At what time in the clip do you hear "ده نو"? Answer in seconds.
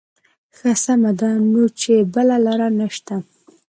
1.19-1.63